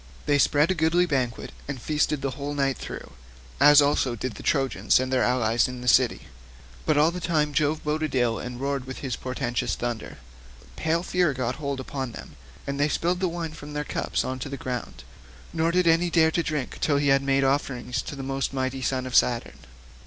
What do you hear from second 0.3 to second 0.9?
spread a